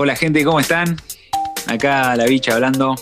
[0.00, 0.96] Hola gente, ¿cómo están?
[1.66, 2.94] Acá la bicha hablando.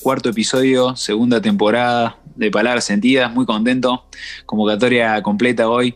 [0.00, 4.06] Cuarto episodio, segunda temporada de Palabras Sentidas, muy contento.
[4.46, 5.94] Convocatoria completa hoy.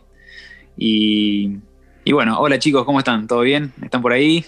[0.77, 1.57] Y,
[2.03, 3.25] y bueno, hola chicos, ¿cómo están?
[3.25, 3.73] ¿Todo bien?
[3.81, 4.45] ¿Están por ahí?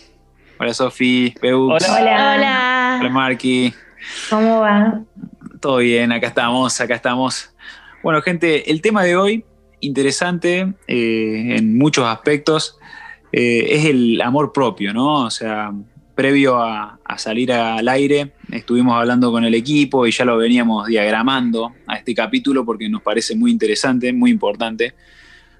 [0.59, 1.71] Hola Sofi, Peu.
[1.71, 1.87] Hola.
[1.91, 2.97] Hola.
[2.99, 3.73] Hola Marky.
[4.29, 5.01] ¿Cómo va?
[5.59, 7.49] Todo bien, acá estamos, acá estamos.
[8.03, 9.43] Bueno, gente, el tema de hoy,
[9.79, 12.77] interesante eh, en muchos aspectos,
[13.35, 15.25] eh, es el amor propio, ¿no?
[15.25, 15.73] O sea,
[16.13, 21.73] previo a, salir al aire, estuvimos hablando con el equipo y ya lo veníamos diagramando
[21.87, 24.93] a este capítulo porque nos parece muy interesante, muy importante.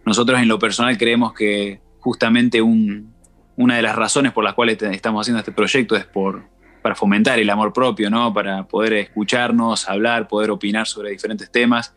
[0.06, 3.14] Nosotros en lo personal creemos que justamente un,
[3.56, 6.44] una de las razones por las cuales estamos haciendo este proyecto es por,
[6.84, 8.34] para fomentar el amor propio, ¿no?
[8.34, 11.96] Para poder escucharnos, hablar, poder opinar sobre diferentes temas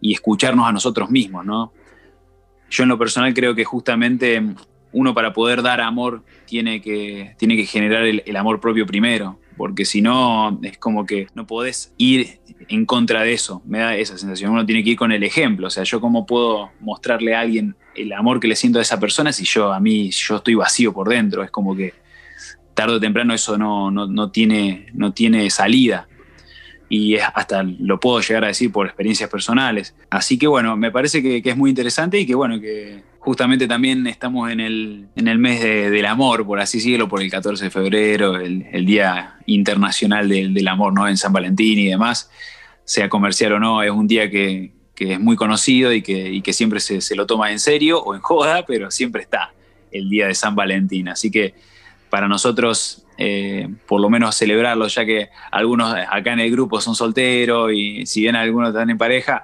[0.00, 1.72] y escucharnos a nosotros mismos, ¿no?
[2.70, 4.42] Yo en lo personal creo que justamente
[4.92, 9.84] uno para poder dar amor tiene que, tiene que generar el, amor propio primero, porque
[9.84, 14.16] si no es como que no podés ir en contra de eso, me da esa
[14.16, 17.40] sensación, uno tiene que ir con el ejemplo, o sea, yo cómo puedo mostrarle a
[17.40, 20.54] alguien el amor que le siento a esa persona si yo a mí yo estoy
[20.54, 21.94] vacío por dentro, es como que
[22.78, 26.06] tarde o temprano eso no, no, no tiene, no tiene salida.
[26.88, 29.96] Y hasta lo puedo llegar a decir por experiencias personales.
[30.10, 34.06] Así que bueno, me parece que, es muy interesante y que bueno, que justamente también
[34.06, 37.64] estamos en el, en el mes de, del amor, por así decirlo, por el 14
[37.64, 41.08] de febrero, el, el Día Internacional del, del, Amor, ¿no?
[41.08, 42.30] En San Valentín y demás,
[42.84, 46.42] sea comercial o no, es un día que, que es muy conocido y que, y
[46.42, 49.52] que siempre se, se, lo toma en serio o en joda, pero siempre está
[49.90, 51.08] el Día de San Valentín.
[51.08, 51.54] Así que
[52.10, 56.94] para nosotros eh, por lo menos celebrarlo, ya que algunos acá en el grupo son
[56.94, 59.42] solteros y si bien algunos están en pareja,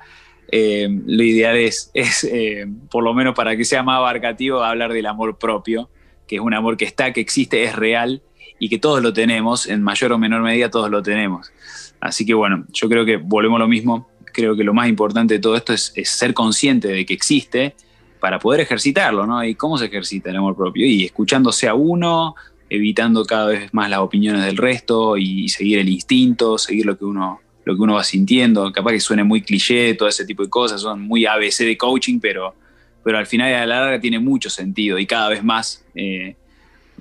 [0.57, 4.93] eh, lo ideal es, es eh, por lo menos para que sea más abarcativo, hablar
[4.93, 5.91] del amor propio,
[6.29, 8.23] que es un amor que está, que existe, es real
[8.61, 11.51] y que todos lo tenemos, en mayor o menor medida todos lo tenemos.
[11.99, 15.35] Así que bueno, yo creo que volvemos a lo mismo, creo que lo más importante
[15.35, 17.75] de todo esto es, es ser consciente de que existe
[18.21, 19.43] para poder ejercitarlo, ¿no?
[19.43, 20.87] ¿Y cómo se ejercita el amor propio?
[20.87, 22.37] Y escuchándose a uno,
[22.71, 27.07] evitando cada vez más las opiniones del resto y seguir el instinto, seguir lo que
[27.07, 28.71] uno, lo que uno va sintiendo.
[28.73, 32.21] Capaz que suene muy cliché, todo ese tipo de cosas, son muy ABC de coaching,
[32.21, 32.55] pero,
[33.03, 36.37] pero al final y a la larga tiene mucho sentido y cada vez más eh,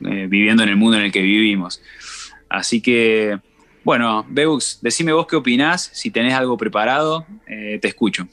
[0.06, 1.82] eh, viviendo en el mundo en el que vivimos.
[2.50, 3.40] Así que,
[3.84, 8.28] bueno, Beux, decime vos qué opinás, si tenés algo preparado, eh, te escucho.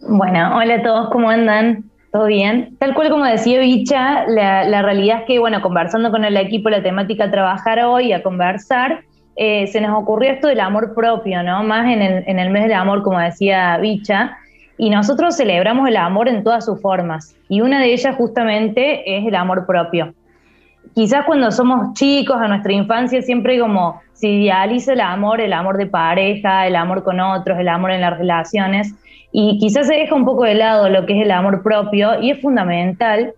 [0.00, 1.84] Bueno, hola a todos, ¿cómo andan?
[2.12, 2.76] ¿Todo bien?
[2.78, 6.68] Tal cual como decía Bicha, la, la, realidad es que, bueno, conversando con el equipo,
[6.68, 9.04] la temática a trabajar hoy, a conversar,
[9.36, 11.62] eh, se nos ocurrió esto del amor propio, ¿no?
[11.62, 14.36] Más en el, en el mes del amor, como decía Bicha,
[14.76, 19.26] y nosotros celebramos el amor en todas sus formas, y una de ellas justamente es
[19.26, 20.14] el amor propio.
[20.94, 25.78] Quizás cuando somos chicos, a nuestra infancia, siempre como se idealiza el amor, el amor
[25.78, 28.94] de pareja, el amor con otros, el amor en las relaciones,
[29.32, 32.30] y quizás se deja un poco de lado lo que es el amor propio y
[32.30, 33.32] es fundamental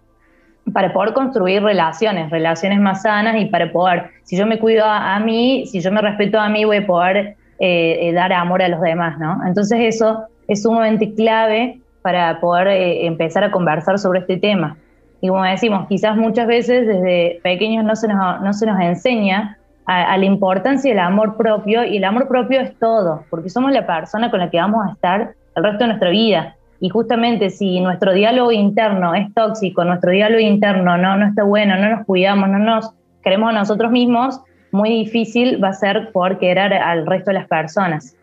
[0.75, 5.19] para poder construir relaciones, relaciones más sanas y para poder, si yo me cuido a,
[5.21, 8.69] mí, si yo me respeto a mí, voy a poder eh, eh, dar amor a
[8.69, 9.41] los demás, ¿no?
[9.47, 14.77] Entonces eso es sumamente clave para poder eh, empezar a conversar sobre este tema.
[15.21, 19.57] Y como decimos, quizás muchas veces desde pequeños no se nos, no se nos enseña
[19.87, 23.71] a, a la importancia del amor propio y el amor propio es todo, porque somos
[23.71, 26.57] la persona con la que vamos a estar el resto de nuestra vida.
[26.81, 31.77] Y justamente si nuestro diálogo interno es tóxico, nuestro diálogo interno no, no está bueno,
[31.77, 32.91] no nos cuidamos, no nos
[33.23, 34.41] queremos a nosotros mismos,
[34.73, 38.17] muy difícil va a ser poder querer al resto de las personas.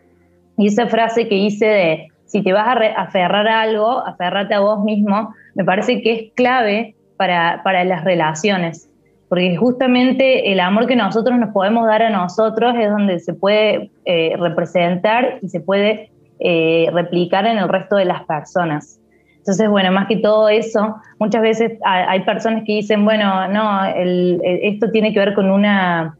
[0.58, 4.60] Y esa frase que hice de si te vas a aferrar a algo, aferrate a
[4.60, 8.88] vos mismo, me parece que es clave para, para las relaciones.
[9.28, 13.90] Porque justamente el amor que nosotros nos podemos dar a nosotros es donde se puede
[14.04, 16.11] eh, representar y se puede
[16.44, 18.98] eh, replicar en el resto de las personas.
[19.38, 24.40] Entonces, bueno, más que todo eso, muchas veces hay personas que dicen, bueno, no, el,
[24.44, 26.16] esto tiene que ver con una,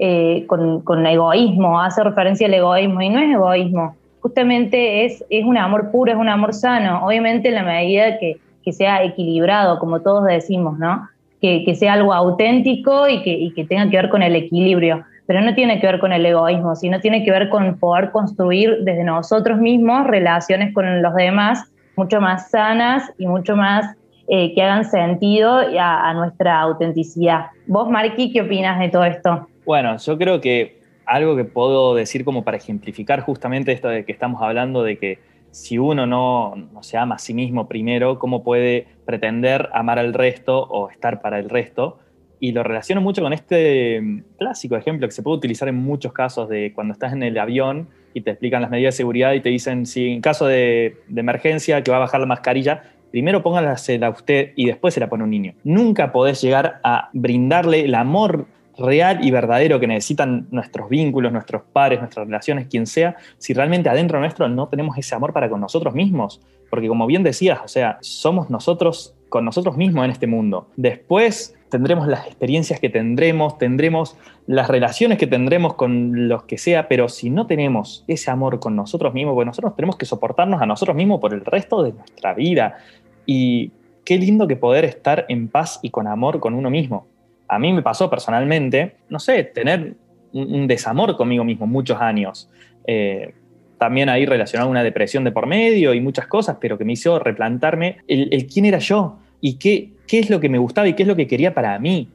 [0.00, 5.44] eh, con, con, egoísmo, hace referencia al egoísmo, y no es egoísmo, justamente es, es
[5.44, 9.78] un amor puro, es un amor sano, obviamente en la medida que, que sea equilibrado,
[9.78, 11.08] como todos decimos, ¿no?
[11.42, 15.04] Que, que sea algo auténtico y que, y que tenga que ver con el equilibrio
[15.28, 18.78] pero no tiene que ver con el egoísmo, sino tiene que ver con poder construir
[18.80, 23.94] desde nosotros mismos relaciones con los demás mucho más sanas y mucho más
[24.28, 27.48] eh, que hagan sentido a, a, nuestra autenticidad.
[27.66, 29.46] Vos, Marqui, ¿qué opinas de todo esto?
[29.66, 34.12] Bueno, yo creo que algo que puedo decir como para ejemplificar justamente esto de que
[34.12, 35.18] estamos hablando de que
[35.50, 40.14] si uno no, no se ama a sí mismo primero, ¿cómo puede pretender amar al
[40.14, 41.98] resto o estar para el resto?
[42.40, 46.12] Y lo relaciono mucho con este mm, clásico ejemplo que se puede utilizar en muchos
[46.12, 49.40] casos de cuando estás en el avión y te explican las medidas de seguridad y
[49.40, 54.06] te dicen si en caso de, emergencia que va a bajar la mascarilla, primero póngasela
[54.06, 55.54] a usted y después se la pone un niño.
[55.64, 58.46] Nunca podés llegar a brindarle el amor
[58.78, 63.88] real y verdadero que necesitan nuestros vínculos, nuestros pares, nuestras relaciones, quien sea, si realmente
[63.88, 66.40] adentro nuestro no tenemos ese amor para con nosotros mismos.
[66.70, 70.68] Porque como bien decías, o sea, somos nosotros con nosotros mismos en este mundo.
[70.76, 74.16] Después tendremos las experiencias que tendremos, tendremos
[74.46, 78.76] las relaciones que tendremos con los que sea, pero si no tenemos ese amor con
[78.76, 82.34] nosotros mismos, pues nosotros tenemos que soportarnos a nosotros mismos por el resto de nuestra
[82.34, 82.78] vida.
[83.26, 83.72] Y
[84.04, 87.06] qué lindo que poder estar en paz y con amor con uno mismo.
[87.46, 89.94] A mí me pasó personalmente, no sé, tener
[90.32, 92.50] un, desamor conmigo mismo muchos años.
[92.86, 93.34] Eh,
[93.78, 96.92] también ahí relacionado a una depresión de por medio y muchas cosas, pero que me
[96.92, 100.94] hizo replantarme el, quién era yo y qué, qué es lo que me gustaba y
[100.94, 102.08] qué es lo que quería para mí.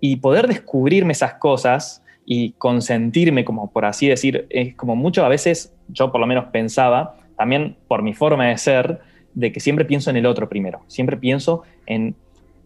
[0.00, 5.28] Y poder descubrirme esas cosas y consentirme, como por así decir, es como mucho a
[5.28, 9.00] veces, yo por lo menos pensaba, también por mi forma de ser,
[9.34, 12.14] de que siempre pienso en el otro primero, siempre pienso en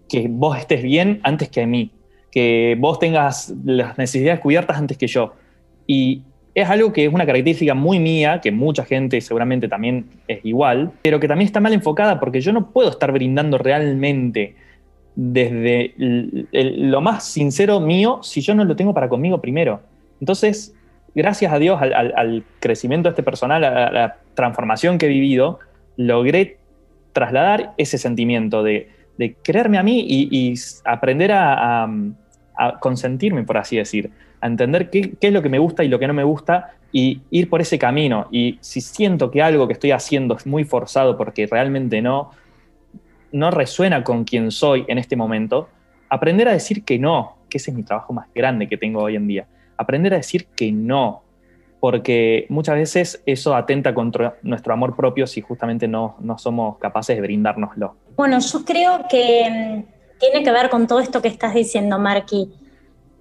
[0.08, 1.90] que vos estés bien antes que a mí,
[2.30, 5.34] que vos tengas las necesidades cubiertas antes que yo.
[5.86, 6.22] Y
[6.54, 10.92] es algo que es una característica muy mía, que mucha gente seguramente también es igual,
[11.02, 14.54] pero que también está mal enfocada porque yo no puedo estar brindando realmente
[15.16, 19.80] desde lo más sincero mío si yo no lo tengo para conmigo primero.
[20.20, 20.74] Entonces,
[21.14, 25.58] gracias a Dios, al, crecimiento de este personal, a, la transformación que he vivido,
[25.96, 26.58] logré
[27.12, 30.54] trasladar ese sentimiento de, de creerme a mí y,
[30.84, 31.88] aprender a
[32.80, 34.10] consentirme, por así decir
[34.44, 37.22] a entender qué, es lo que me gusta y lo que no me gusta y
[37.30, 38.28] ir por ese camino.
[38.30, 42.30] Y si siento que algo que estoy haciendo es muy forzado porque realmente no,
[43.32, 45.70] no resuena con quien soy en este momento,
[46.10, 49.16] aprender a decir que no, que ese es mi trabajo más grande que tengo hoy
[49.16, 49.46] en día.
[49.78, 51.22] Aprender a decir que no,
[51.80, 57.16] porque muchas veces eso atenta contra nuestro amor propio si justamente no, no somos capaces
[57.16, 57.96] de brindárnoslo.
[58.14, 59.84] Bueno, yo creo que
[60.19, 62.52] tiene que ver con todo esto que estás diciendo, Marky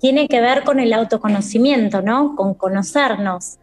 [0.04, 2.36] tiene que ver con el autoconocimiento, ¿no?
[2.36, 3.58] Con conocernos.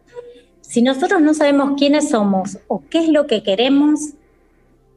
[0.61, 3.99] Si nosotros no sabemos quiénes somos o qué es lo que queremos,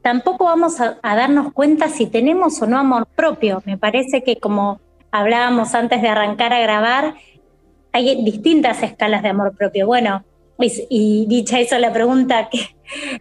[0.01, 3.61] tampoco vamos a, darnos cuenta si tenemos o no amor propio.
[3.65, 4.79] Me parece que como
[5.11, 7.13] hablábamos antes de arrancar a grabar,
[7.91, 9.85] hay distintas escalas de amor propio.
[9.85, 10.23] Bueno,
[10.89, 12.49] y, dicha eso la pregunta,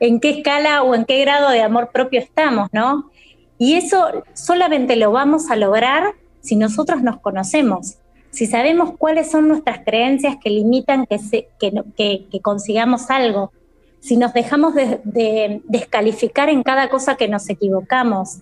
[0.01, 3.11] ¿en qué escala o en qué grado de amor propio estamos, no?
[3.59, 7.99] Y eso solamente lo vamos a lograr si nosotros nos conocemos
[8.35, 13.53] si sabemos cuáles son nuestras creencias que limitan que, consigamos algo,
[14.01, 18.41] si nos dejamos de, descalificar en cada cosa que nos equivocamos,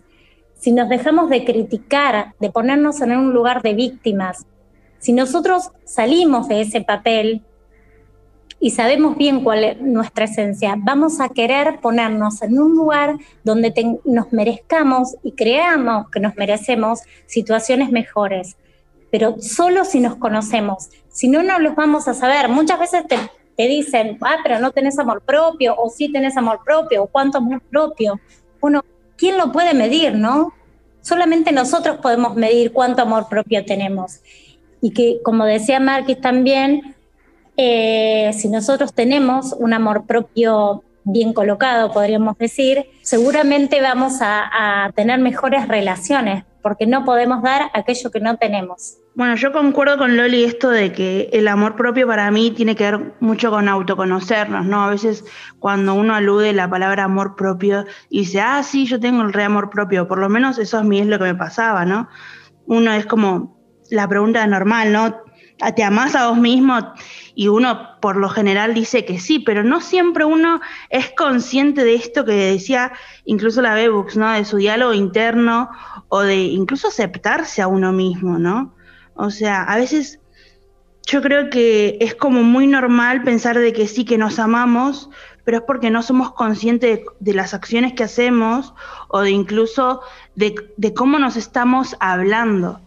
[0.59, 4.47] si nos dejamos de criticar, de ponernos en un lugar de víctimas,
[4.99, 7.43] si nosotros salimos de ese papel
[8.63, 13.99] y sabemos bien cuál es nuestra esencia, vamos a querer ponernos en un lugar donde
[14.05, 18.57] nos merezcamos y creamos que nos merecemos situaciones mejores
[19.13, 20.89] pero solo si nos conocemos.
[21.11, 22.49] Si no, no los vamos a saber.
[22.49, 27.03] Muchas veces te, dicen, ah, pero no tenés amor propio, o sí tenés amor propio,
[27.03, 28.19] o cuánto amor propio.
[28.59, 28.83] Bueno,
[29.19, 30.55] ¿quién lo puede medir, no?
[31.03, 34.21] Solamente nosotros podemos medir cuánto amor propio tenemos.
[34.81, 36.97] Y que, como decía Marquis también,
[37.57, 45.19] eh, si nosotros tenemos un amor propio bien colocado, podríamos decir, seguramente vamos a tener
[45.19, 48.99] mejores relaciones, porque no podemos dar aquello que no tenemos.
[49.15, 52.85] Bueno, yo concuerdo con Loli esto de que el amor propio para mí tiene que
[52.85, 54.85] ver mucho con autoconocernos, ¿no?
[54.85, 55.25] A veces
[55.59, 59.45] cuando uno alude la palabra amor propio y dice, ah, sí, yo tengo el re
[59.45, 62.09] amor propio, por lo menos eso a mí es lo que me pasaba, ¿no?
[62.67, 65.15] Uno es como la pregunta normal, ¿no?
[65.77, 66.77] ¿Te amás a vos mismo?
[67.35, 71.95] Y uno por lo general dice que sí, pero no siempre uno es consciente de
[71.95, 72.93] esto que decía
[73.25, 74.31] incluso la Bebux, ¿no?
[74.31, 75.71] De su diálogo interno
[76.09, 78.75] o de incluso aceptarse a uno mismo, ¿no?
[79.15, 80.19] O sea, a veces
[81.07, 85.11] yo creo que es como muy normal pensar de que sí, que nos amamos,
[85.45, 88.75] pero es porque no somos conscientes de, las acciones que hacemos
[89.09, 90.01] o de incluso
[90.37, 90.55] de,
[90.95, 92.81] cómo nos estamos hablando.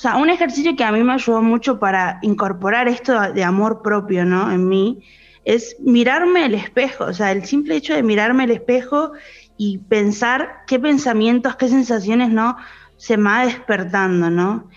[0.00, 3.82] O sea, un ejercicio que a mí me ayudó mucho para incorporar esto de amor
[3.82, 4.50] propio, ¿no?
[4.50, 5.02] En mí,
[5.44, 9.12] es mirarme el espejo, o sea, el simple hecho de mirarme el espejo
[9.58, 12.56] y pensar qué pensamientos, qué sensaciones, ¿no?
[12.96, 14.70] Se me va despertando, ¿no?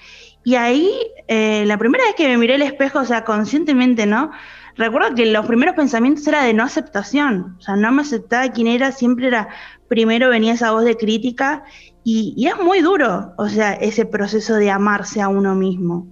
[0.43, 0.91] Y ahí,
[1.29, 4.29] eh, la primera vez que me miré el espejo, o sea, conscientemente, ¿no?
[4.75, 8.67] Recuerdo que los primeros pensamientos era de no aceptación, o sea, no me aceptaba quién
[8.67, 9.47] era, siempre era,
[9.87, 11.63] primero venía esa voz de crítica
[12.03, 16.07] y, es muy duro, o sea, ese proceso de amarse a uno mismo.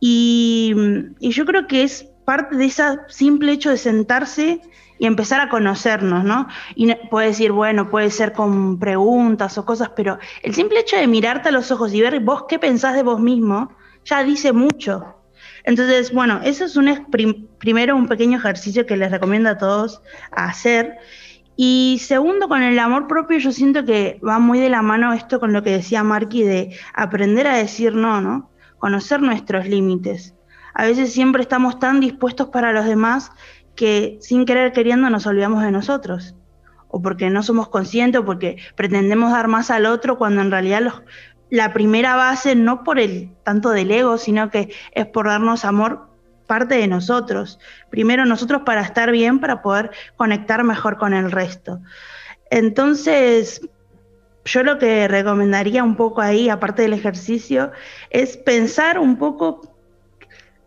[0.00, 0.74] Y,
[1.20, 4.60] y yo creo que es parte de ese simple hecho de sentarse
[4.98, 6.48] y empezar a conocernos, ¿no?
[6.74, 11.06] Y puede decir, bueno, puede ser con preguntas o cosas, pero el simple hecho de
[11.06, 13.70] mirarte a los ojos y ver vos qué pensás de vos mismo,
[14.04, 15.16] ya dice mucho.
[15.64, 17.06] Entonces, bueno, eso es un
[17.58, 20.96] primero un pequeño ejercicio que les recomiendo a todos hacer.
[21.56, 25.38] Y segundo, con el amor propio, yo siento que va muy de la mano esto
[25.38, 28.50] con lo que decía Marky de aprender a decir no, ¿no?
[28.78, 30.34] Conocer nuestros límites.
[30.74, 33.30] A veces siempre estamos tan dispuestos para los demás
[33.76, 36.34] que sin querer queriendo nos olvidamos de nosotros,
[36.88, 40.82] o porque no somos conscientes, o porque pretendemos dar más al otro, cuando en realidad
[40.82, 41.02] los,
[41.50, 46.13] la primera base no por el tanto del ego, sino que es por darnos amor
[46.46, 47.58] parte de nosotros.
[47.90, 51.80] Primero nosotros para estar bien, para poder conectar mejor con el resto.
[52.50, 53.60] Entonces,
[54.44, 57.72] yo lo que recomendaría un poco ahí, aparte del ejercicio,
[58.10, 59.74] es pensar un poco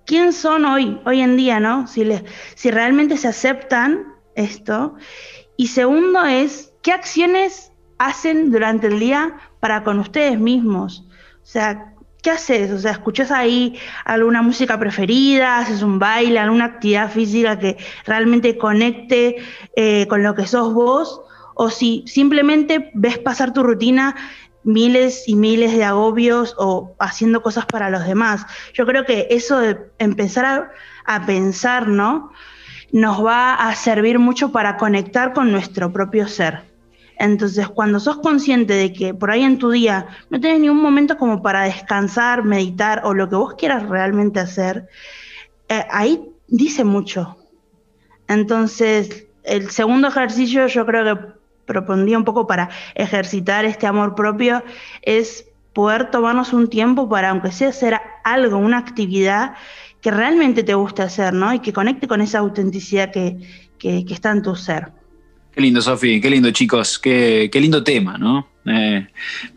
[0.06, 1.88] quién son hoy, hoy en día, ¿no?
[1.88, 2.08] Si,
[2.56, 4.96] si realmente se aceptan esto.
[5.58, 11.06] Y segundo es, ¿qué acciones hacen durante el día para con ustedes mismos?
[11.44, 11.94] O sea,
[12.28, 12.72] ¿qué haces?
[12.72, 15.60] O sea, ¿escuchas ahí alguna música preferida?
[15.60, 19.38] ¿Haces un baile, alguna actividad física que realmente conecte
[19.78, 21.22] eh, con lo que sos vos?
[21.56, 24.14] O si simplemente ves pasar tu rutina
[24.66, 28.46] miles y miles de agobios o haciendo cosas para los demás.
[28.74, 30.74] Yo creo que eso de empezar
[31.06, 32.34] a, pensar, ¿no?
[32.92, 36.64] Nos va a servir mucho para conectar con nuestro propio ser.
[37.20, 40.82] Entonces, cuando sos consciente de que por ahí en tu día no tienes ni un
[40.82, 44.88] momento como para descansar, meditar o lo que vos quieras realmente hacer,
[45.70, 47.38] eh, ahí dice mucho.
[48.28, 51.22] Entonces, el segundo ejercicio yo creo que
[51.66, 54.64] propondría un poco para ejercitar este amor propio
[55.02, 59.54] es poder tomarnos un tiempo para, aunque sea hacer algo, una actividad
[60.02, 61.54] que realmente te guste hacer, ¿no?
[61.54, 63.38] Y que conecte con esa autenticidad que,
[63.80, 64.92] está en tu ser.
[65.58, 68.48] Qué lindo, Sofi, qué lindo, chicos, qué, lindo tema, ¿no?
[68.68, 69.08] Eh,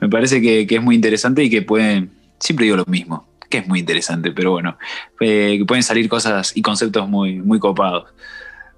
[0.01, 3.69] me parece que, es muy interesante y que puede, siempre digo lo mismo, que es
[3.69, 4.79] muy interesante, pero bueno,
[5.21, 8.15] eh, que pueden salir cosas y conceptos muy, muy copados.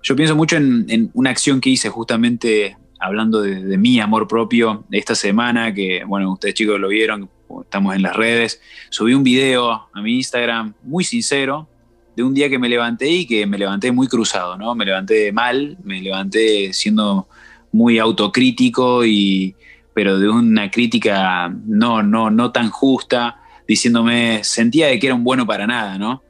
[0.03, 5.15] Yo pienso mucho en, una acción que hice justamente hablando de, mi amor propio esta
[5.15, 7.31] semana, que bueno, ustedes chicos lo vieron,
[7.63, 8.61] estamos en las redes,
[8.91, 11.69] subí un video a mi Instagram muy sincero
[12.17, 14.75] de un día que me levanté y que me levanté muy cruzado, ¿no?
[14.75, 17.29] Me levanté mal, me levanté siendo
[17.73, 19.55] muy autocrítico y
[19.95, 25.25] pero de una crítica no, no, no tan justa, diciéndome, sentía de que era un
[25.25, 26.23] bueno para nada, ¿no?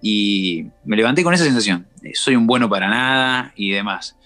[0.00, 4.16] Y me levanté con esa sensación, soy un bueno para nada y demás.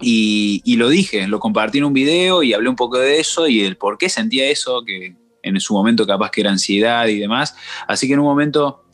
[0.00, 3.62] Y, lo dije, lo compartí en un video y hablé un poco de eso y
[3.62, 7.56] del por qué sentía eso, que en su momento capaz que era ansiedad y demás.
[7.88, 8.84] Así que en un momento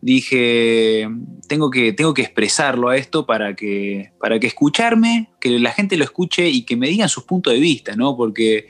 [0.00, 1.08] dije,
[1.48, 5.96] tengo que, tengo que expresarlo a esto para que, para que escucharme, que la gente
[5.96, 8.16] lo escuche y que me digan sus puntos de vista, ¿no?
[8.16, 8.68] Porque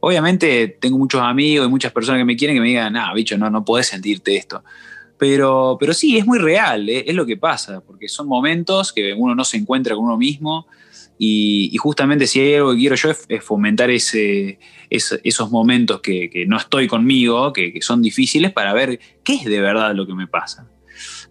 [0.00, 3.38] obviamente tengo muchos amigos y muchas personas que me quieren que me digan, ah, bicho,
[3.38, 4.64] no, no puedes sentirte esto.
[5.16, 7.04] Pero, pero sí, es muy real, ¿eh?
[7.06, 10.66] es lo que pasa, porque son momentos que uno no se encuentra con uno mismo
[11.18, 16.86] y, justamente si hay algo que quiero yo es, fomentar esos momentos que, no estoy
[16.86, 20.68] conmigo, que, son difíciles, para ver qué es de verdad lo que me pasa.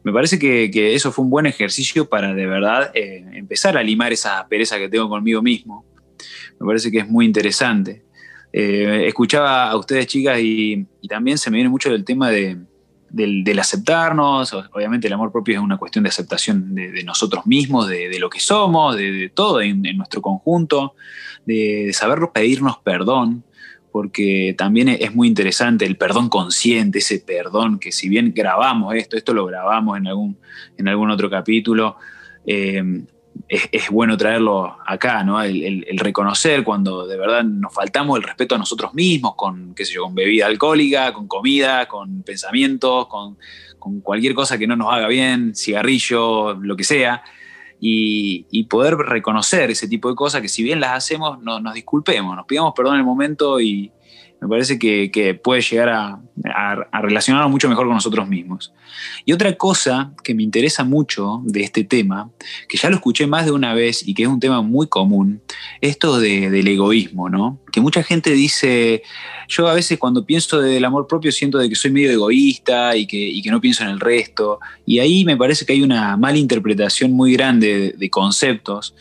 [0.04, 4.13] Me parece que, eso fue un buen ejercicio para de verdad eh, empezar a limar
[4.13, 5.86] esa pereza que tengo conmigo mismo.
[6.60, 8.04] Me parece que es muy interesante.
[8.52, 12.58] Eh, escuchaba a ustedes chicas y, y también se me viene mucho del tema de,
[13.13, 18.17] del, aceptarnos, obviamente el amor propio es una cuestión de aceptación de, nosotros mismos, de,
[18.20, 20.96] lo que somos, de, todo en, nuestro conjunto,
[21.46, 23.43] de, saber pedirnos perdón,
[23.91, 29.15] porque también es muy interesante el perdón consciente, ese perdón que si bien grabamos esto,
[29.15, 30.38] esto lo grabamos en algún,
[30.77, 31.98] en algún otro capítulo,
[32.48, 33.03] eh,
[33.48, 35.42] es, bueno traerlo acá, ¿no?
[35.42, 39.94] El, reconocer cuando de verdad nos faltamos el respeto a nosotros mismos, con, qué sé
[39.94, 43.38] yo, con bebida alcohólica, con comida, con pensamientos, con,
[44.02, 47.22] cualquier cosa que no nos haga bien, cigarrillo, lo que sea,
[47.80, 52.36] y, poder reconocer ese tipo de cosas que si bien las hacemos, no, nos disculpemos,
[52.36, 53.92] nos pidamos perdón en el momento y
[54.44, 58.74] Me parece que, puede llegar a, a, relacionarnos mucho mejor con nosotros mismos.
[59.24, 62.30] Y otra cosa que me interesa mucho de este tema,
[62.68, 65.42] que ya lo escuché más de una vez y que es un tema muy común,
[65.80, 67.62] esto del egoísmo, ¿no?
[67.72, 69.04] Que mucha gente dice,
[69.48, 73.08] yo a veces cuando pienso del amor propio siento de que soy medio egoísta y
[73.08, 74.60] que, que no pienso en el resto.
[74.86, 78.94] Y ahí me parece que hay una mala interpretación muy grande de conceptos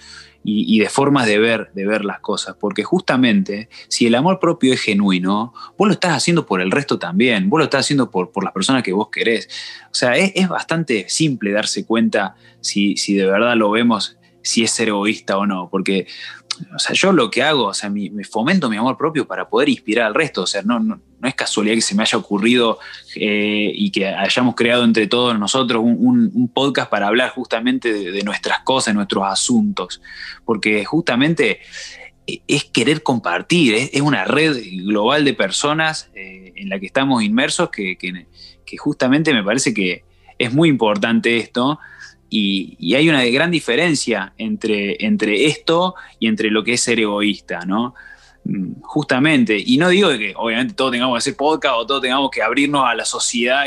[0.45, 2.57] y, de formas de ver, de ver las cosas.
[2.59, 6.99] Porque justamente, si el amor propio es genuino, vos lo estás haciendo por el resto
[6.99, 9.49] también, vos lo estás haciendo por, por las personas que vos querés.
[9.91, 14.71] O sea, es, bastante simple darse cuenta si, si de verdad lo vemos, si es
[14.71, 15.69] ser egoísta o no.
[15.71, 16.07] Porque
[16.75, 19.69] o sea, yo lo que hago, o sea, me fomento mi amor propio para poder
[19.69, 22.79] inspirar al resto, o sea, no, no, es casualidad que se me haya ocurrido
[23.17, 28.61] eh, y que hayamos creado entre todos nosotros un, podcast para hablar justamente de, nuestras
[28.61, 30.03] cosas, nuestros asuntos,
[30.45, 31.61] porque justamente
[32.27, 37.23] eh, es querer compartir, es, una red global de personas eh, en la que estamos
[37.23, 40.05] inmersos que, que justamente me parece que
[40.39, 41.79] es muy importante esto
[42.35, 47.61] y, hay una gran diferencia entre, entre esto y entre lo que es ser egoísta,
[47.67, 47.95] ¿no?
[48.45, 52.31] Mm, justamente, y no digo que obviamente todos tengamos que hacer podcast o todos tengamos
[52.31, 53.67] que abrirnos a la sociedad,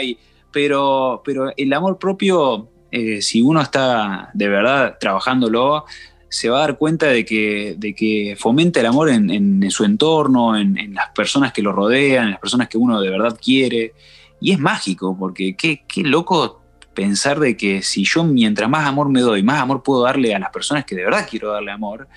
[0.52, 5.86] pero, pero el amor propio, eh, si uno está de verdad trabajándolo,
[6.30, 10.58] se va a dar cuenta de que, de que fomenta el amor en, su entorno,
[10.58, 13.94] en, en, las personas que lo rodean, en las personas que uno de verdad quiere.
[14.42, 16.62] Y es mágico, porque qué, qué loco
[16.94, 20.40] pensar de que si yo mientras más amor me doy, más amor puedo darle a
[20.40, 22.08] las personas que de verdad quiero darle amor,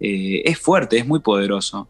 [0.00, 1.88] eh, es fuerte, es muy poderoso.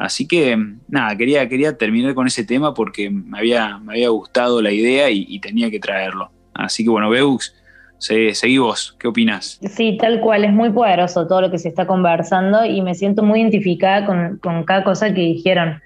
[0.00, 0.56] Así que
[0.88, 5.10] nada, quería, quería terminar con ese tema porque me había, me había gustado la idea
[5.10, 6.30] y, tenía que traerlo.
[6.54, 7.54] Así que bueno, Beux,
[7.98, 9.60] seguí vos, ¿qué opinas?
[9.62, 13.22] Sí, tal cual, es muy poderoso todo lo que se está conversando y me siento
[13.22, 15.82] muy identificada con, con cada cosa que dijeron.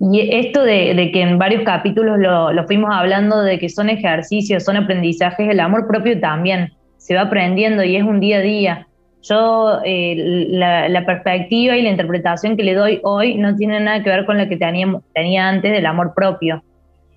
[0.00, 4.76] Y esto de, que en varios capítulos lo, fuimos hablando de que son ejercicios, son
[4.76, 8.88] aprendizajes, el amor propio también se va aprendiendo y es un día a día.
[9.28, 14.10] Yo, eh, la, perspectiva y la interpretación que le doy hoy no tiene nada que
[14.10, 16.62] ver con la que tenía, antes del amor propio.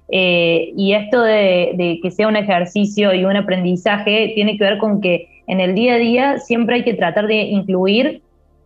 [0.10, 4.78] Eh, y esto de, de, que sea un ejercicio y un aprendizaje tiene que ver
[4.78, 8.22] con que en el día a día siempre hay que tratar de incluir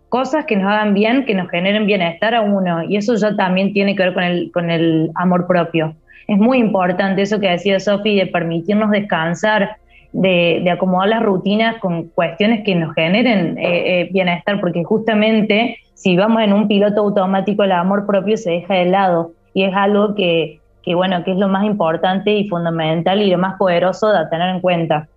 [0.09, 2.83] cosas que nos hagan bien, que nos generen bienestar a uno.
[2.83, 5.95] Y eso ya también tiene que ver con el, con el amor propio.
[6.27, 9.77] Es muy importante eso que decía Sofi, de permitirnos descansar,
[10.13, 16.15] de, acomodar las rutinas con cuestiones que nos generen eh, eh, bienestar, porque justamente si
[16.15, 19.31] vamos en un piloto automático, el amor propio se deja de lado.
[19.53, 23.37] Y es algo que, que, bueno, que es lo más importante y fundamental y lo
[23.37, 25.07] más poderoso de tener en cuenta.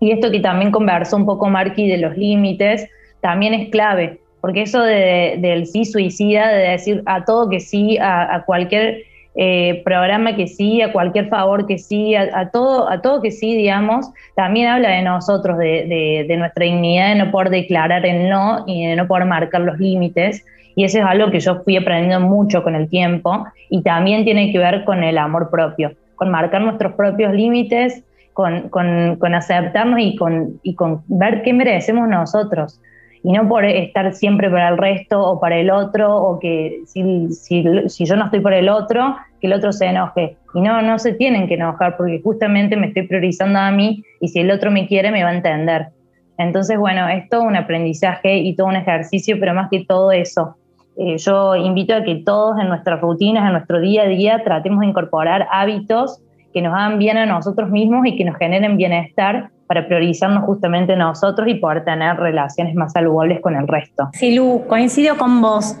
[0.00, 2.88] Y esto que también conversó un poco Marky de los límites,
[3.20, 8.42] también es clave porque eso del sí suicida, de decir a todo que sí, a,
[8.44, 13.30] cualquier eh, programa que sí, a cualquier favor que sí, a, todo, a todo que
[13.30, 18.64] sí, digamos, también habla de nosotros, de, nuestra dignidad, de no poder declarar el no
[18.66, 20.44] y de no poder marcar los límites.
[20.74, 24.52] Y eso es algo que yo fui aprendiendo mucho con el tiempo y también tiene
[24.52, 30.16] que ver con el amor propio, con marcar nuestros propios límites, con, con aceptarnos y
[30.16, 32.80] con, y con ver qué merecemos nosotros
[33.24, 37.30] y no por estar siempre para el resto o para el otro, o que si,
[37.30, 40.36] si, si, yo no estoy por el otro, que el otro se enoje.
[40.54, 44.28] Y no, no se tienen que enojar porque justamente me estoy priorizando a mí y
[44.28, 45.88] si el otro me quiere me va a entender.
[46.36, 50.56] Entonces, bueno, es todo un aprendizaje y todo un ejercicio, pero más que todo eso.
[50.96, 54.80] Eh, yo invito a que todos en nuestras rutinas, en nuestro día a día, tratemos
[54.80, 56.20] de incorporar hábitos
[56.52, 60.94] que nos hagan bien a nosotros mismos y que nos generen bienestar para priorizarnos justamente
[60.96, 64.10] nosotros y poder tener relaciones más saludables con el resto.
[64.12, 65.76] Sí, Lu, coincido con vos.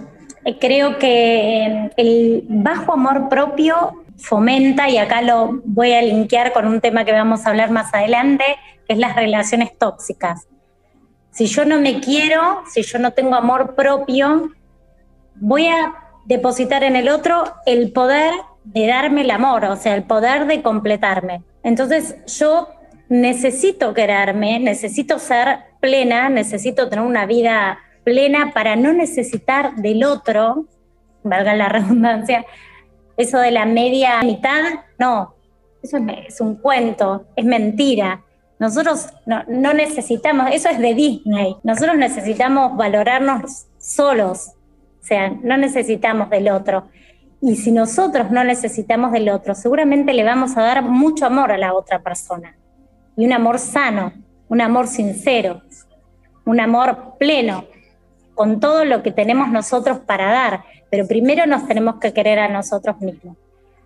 [0.46, 6.54] Eh, creo que eh, el bajo amor propio fomenta, y acá lo voy a linkear
[6.54, 8.44] con un tema que vamos a hablar más adelante,
[8.86, 10.48] que es las relaciones tóxicas.
[11.30, 14.52] Si yo no me quiero, si yo no tengo amor propio,
[15.34, 15.92] voy a
[16.24, 18.32] depositar en el otro el poder
[18.64, 21.42] de darme el amor, o sea, el poder de completarme.
[21.62, 22.68] Entonces yo
[23.12, 30.64] necesito quererme, necesito ser plena, necesito tener una vida plena para no necesitar del otro,
[31.22, 32.46] valga la redundancia,
[33.18, 34.62] eso de la media mitad,
[34.98, 35.34] no,
[35.82, 38.22] eso es, un cuento, es mentira.
[38.58, 44.52] Nosotros no, no, necesitamos, eso es de Disney, nosotros necesitamos valorarnos solos,
[45.02, 46.88] o sea, no necesitamos del otro.
[47.42, 51.58] Y si nosotros no necesitamos del otro, seguramente le vamos a dar mucho amor a
[51.58, 52.56] la otra persona
[53.16, 54.12] y un amor sano,
[54.48, 55.62] un amor sincero,
[56.44, 57.64] un amor pleno,
[58.34, 60.64] con todo lo que tenemos nosotros para dar.
[60.90, 63.36] pero primero nos tenemos que querer a nosotros mismos.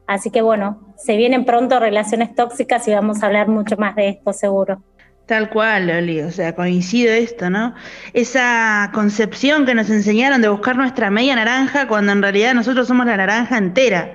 [0.09, 4.09] Así que bueno, se vienen pronto relaciones tóxicas y vamos a hablar mucho más de
[4.09, 4.83] esto seguro.
[5.27, 7.75] Tal cual, Loli, o sea, coincide esto, ¿no?
[8.13, 13.07] Esa concepción que nos enseñaron de buscar nuestra media naranja cuando en realidad nosotros somos
[13.07, 14.15] la naranja entera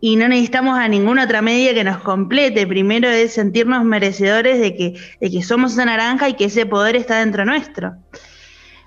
[0.00, 2.68] y no necesitamos a ninguna otra media que nos complete.
[2.68, 6.94] Primero es sentirnos merecedores de que, de que somos esa naranja y que ese poder
[6.94, 7.96] está dentro nuestro.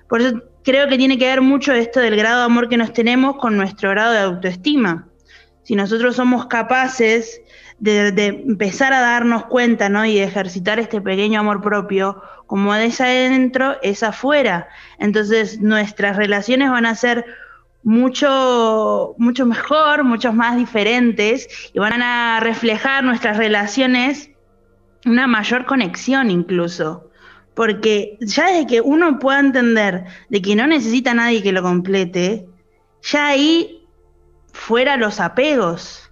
[0.08, 2.94] Por eso creo que tiene que ver mucho esto del grado de amor que nos
[2.94, 5.10] tenemos con nuestro grado de autoestima.
[5.64, 7.42] Si nosotros somos capaces
[7.80, 10.06] de, empezar a darnos cuenta, ¿no?
[10.06, 14.68] Y ejercitar este pequeño amor propio, como es adentro, es afuera.
[15.00, 17.26] Entonces nuestras relaciones van a ser
[17.84, 24.32] mucho, mucho mejor, mucho más diferentes y van a reflejar nuestras relaciones
[25.06, 27.10] una mayor conexión incluso.
[27.54, 31.64] Porque ya desde que uno pueda entender de que no necesita a nadie que lo
[31.64, 32.48] complete,
[33.02, 33.88] ya ahí
[34.54, 36.07] fuera los apegos.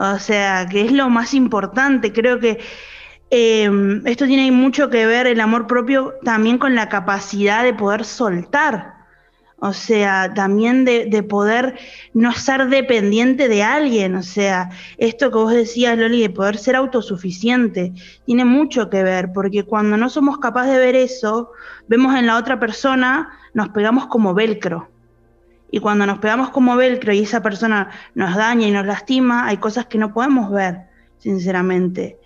[0.00, 2.10] O sea, que es lo más importante.
[2.10, 2.58] Creo que
[3.28, 8.06] em, esto tiene mucho que ver, el amor propio, también con la capacidad de poder
[8.06, 8.94] soltar.
[9.58, 11.78] O sea, también de, poder
[12.14, 14.14] no ser dependiente de alguien.
[14.14, 17.92] O sea, esto que vos decías, Loli, de poder ser autosuficiente,
[18.24, 21.52] tiene mucho que ver, porque cuando no somos capaces de ver eso,
[21.88, 24.88] vemos en la otra persona, nos pegamos como velcro.
[25.70, 29.58] Y cuando nos pegamos como velcro y esa persona nos daña y nos lastima, hay
[29.58, 30.78] cosas que no podemos ver,
[31.18, 32.18] sinceramente.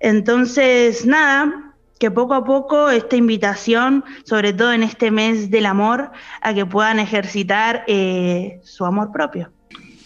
[0.00, 6.10] Entonces, nada, que poco a poco esta invitación, sobre todo en este mes del amor,
[6.40, 9.52] a que puedan ejercitar eh, su amor propio.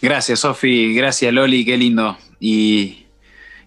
[0.02, 0.94] Gracias, Sofi.
[0.94, 1.64] Gracias, Loli.
[1.64, 2.18] Qué lindo.
[2.40, 3.06] Y,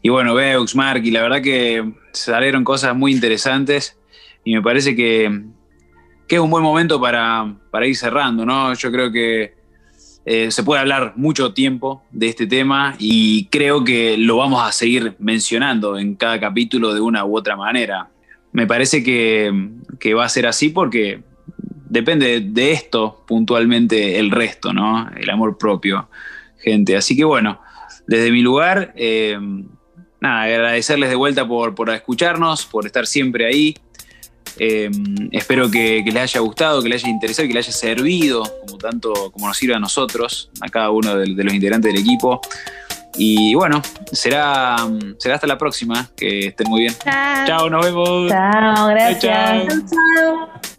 [0.02, 3.98] y bueno, Beux, Mark, y la verdad que salieron cosas muy interesantes
[4.44, 5.44] y me parece que,
[6.28, 8.74] que es un buen momento para, ir cerrando, ¿no?
[8.74, 9.56] Yo creo que
[10.26, 14.74] eh, se puede hablar mucho tiempo de este tema y creo que lo vamos a
[14.74, 18.10] seguir mencionando en cada capítulo de una u otra manera.
[18.52, 19.54] Me parece que,
[20.14, 21.22] va a ser así porque
[21.90, 25.10] depende de esto puntualmente el resto, ¿no?
[25.16, 26.10] El amor propio,
[26.60, 26.98] gente.
[26.98, 27.62] Así que bueno,
[28.06, 29.40] desde mi lugar, eh,
[30.20, 33.76] nada, agradecerles de vuelta por, por escucharnos, por estar siempre ahí.
[34.60, 34.90] Eh,
[35.32, 38.78] espero que, les haya gustado, que les haya interesado y que les haya servido, como
[38.78, 42.42] tanto como nos sirve a nosotros, a cada uno de, los integrantes del equipo.
[43.18, 44.76] Y bueno, será,
[45.18, 46.10] será hasta la próxima.
[46.16, 46.94] Que estén muy bien.
[47.04, 48.30] Chao, chao nos vemos.
[48.30, 49.68] Chao, gracias.
[49.90, 50.77] chao.